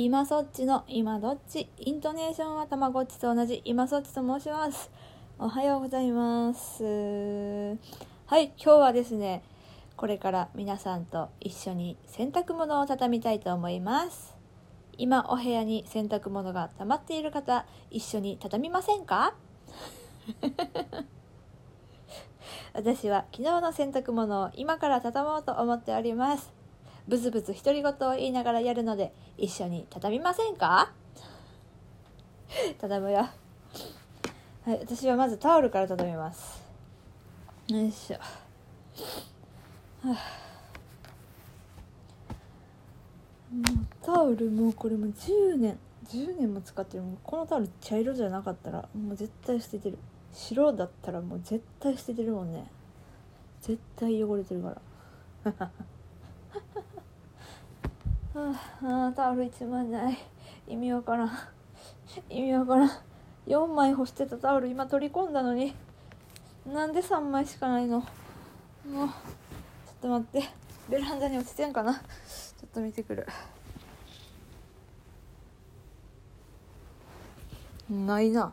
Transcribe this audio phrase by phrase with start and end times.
[0.00, 4.92] 今そっちの今どっちイントネーションはたまごっちと同じ今そっちと申します。
[5.40, 6.84] おはようございます。
[6.84, 9.42] はい今日はですね
[9.96, 14.36] これから皆さんと一緒に洗濯物を畳みたいと思います。
[14.96, 19.34] 今お部屋に洗濯物が溜まっている方一緒に畳みませんか？
[22.72, 26.57] 私は昨日の洗濯物を今から畳もうと思っております。
[27.08, 30.92] ブツブツ独り言を言いながらやるので一緒に畳みませんか？
[32.78, 33.18] 畳むよ。
[33.18, 36.62] はい私はまずタオルから畳みます。
[37.68, 38.22] よいしょ、は
[40.04, 40.08] あ、
[43.52, 43.64] もう
[44.02, 45.78] タオルもうこれも10年。
[46.08, 49.98] 10年も使ってるもうこのタオル茶色じゃなかったらもう絶対捨ててる。
[50.32, 52.70] 白だったらもう絶対捨ててるもんね。
[53.60, 54.80] 絶対汚れてるか
[55.44, 55.70] ら。
[58.40, 60.18] ああタオル1枚ない。
[60.68, 61.30] 意味わからん。
[62.30, 62.90] 意味わからん。
[63.46, 65.74] 4枚干してたタオル今取り込んだのに。
[66.66, 67.98] なんで3枚しかないの？
[67.98, 68.08] もう
[68.94, 69.10] ちょっ
[70.02, 70.48] と待って。
[70.88, 71.94] ベランダに落ちてんかな？
[71.94, 72.00] ちょ
[72.66, 73.26] っと見てくる。
[77.90, 78.52] ないな。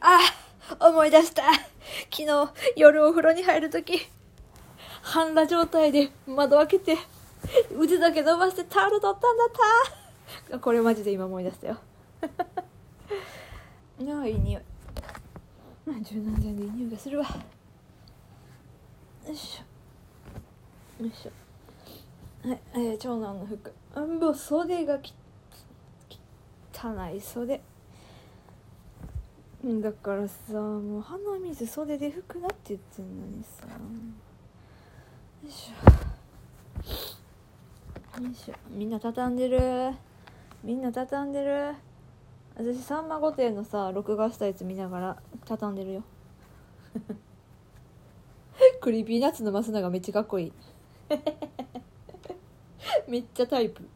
[0.00, 0.18] あ
[0.80, 1.44] 思い出した。
[2.10, 4.08] 昨日夜お風呂に入る時。
[5.08, 6.98] 半裸状態で窓開けて
[7.74, 9.48] 腕だけ伸ばしてタオル取ったんだっ
[10.50, 10.58] た。
[10.58, 11.78] これマジで今思い出したよ。
[12.20, 12.26] あ
[14.20, 14.38] あいい。
[14.38, 14.62] 匂い
[16.02, 17.24] 柔軟剤でいい匂いがするわ。
[17.24, 17.30] よ
[19.32, 21.04] いしょ。
[21.04, 21.30] よいしょ。
[22.46, 23.72] はい、えー、長男の服。
[23.94, 25.14] あもう袖がき
[26.74, 27.62] 汚い袖。
[29.64, 33.66] だからさもう鼻水袖で拭くなって言ってんのにさ。
[35.42, 38.22] よいしょ。
[38.22, 38.54] よいしょ。
[38.70, 39.92] みんな畳んでる。
[40.64, 41.76] みんな畳んでる。
[42.56, 46.02] 私さんま御殿のさ録画したやつ見ながら畳んでるよ。
[48.82, 50.52] Creepy Nuts の松永めっちゃかっこいい。
[53.06, 53.88] めっちゃタイプ。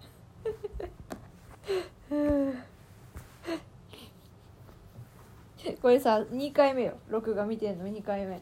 [5.83, 6.99] これさ2回目よ。
[7.09, 8.41] 録画見てんの2回目。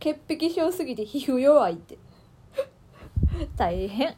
[0.00, 1.98] 潔癖症すぎて皮膚弱いって。
[3.54, 4.16] 大変。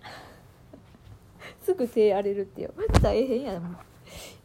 [1.61, 2.71] すぐ手荒れるってよ。
[3.03, 3.79] 大変やもんよ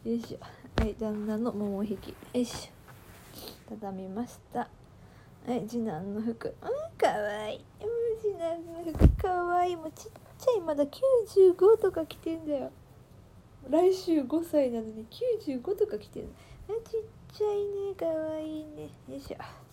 [0.04, 0.38] いしょ。
[0.80, 2.08] はい旦那の桃引き。
[2.08, 2.72] よいしょ。
[3.70, 4.68] 畳みました。
[5.46, 6.48] はい次男の服。
[6.48, 7.54] うんかわい。
[7.54, 7.64] い
[8.20, 9.08] 次男の服。
[9.22, 9.70] かわい。
[9.70, 10.60] いもうちっちゃい。
[10.60, 12.72] まだ95とか着てんだよ。
[13.70, 16.28] 来週5歳なのに95とか着てる
[16.68, 17.00] あちっ
[17.32, 17.94] ちゃいね。
[17.94, 18.90] かわいいね。
[19.08, 19.36] よいしょ。
[19.38, 19.67] はあ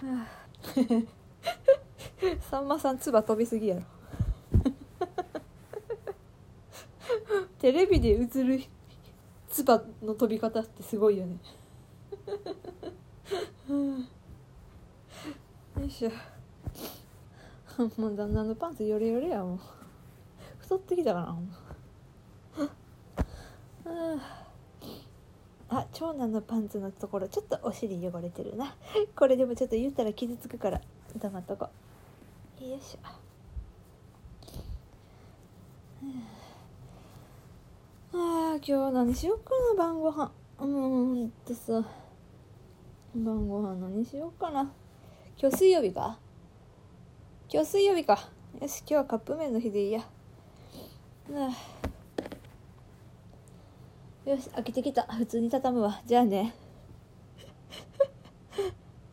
[2.50, 3.80] さんまさん唾飛びすぎやろ。
[7.58, 8.62] テレビで映る
[9.48, 11.38] 唾の飛び方ってすごいよね。
[15.78, 16.10] よいしょ。
[17.96, 19.58] もう旦那のパンツヨレヨレやもう
[20.58, 21.38] 太ってきたかな
[25.70, 28.74] あ長男のパンツのところちょっとお尻汚れてるな。
[29.14, 30.80] これでもちょっと言ったら傷つくから
[31.18, 31.68] 黙っとこ
[32.58, 32.98] よいしょ、
[38.16, 40.32] ああ今日何しようかな晩ご飯。
[40.60, 41.84] うんってさ。
[43.14, 44.72] 晩ご飯何しようかな。
[45.38, 46.18] 今日水曜日か？
[47.52, 48.30] 今日水曜日か。
[48.58, 50.00] よし今日はカップ麺の日でいいや。
[54.30, 55.02] よし開けてきた。
[55.02, 56.00] 普通に畳むわ。
[56.06, 56.54] じゃあね。